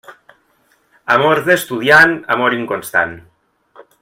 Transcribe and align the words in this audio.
Amor 1.15 1.43
d'estudiant, 1.49 2.17
amor 2.37 2.59
inconstant. 2.61 3.15